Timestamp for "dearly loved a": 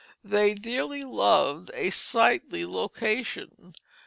0.55-1.91